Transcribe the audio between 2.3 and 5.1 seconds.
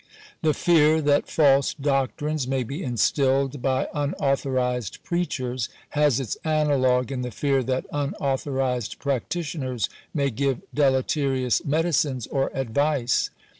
may be instilled by unauthorized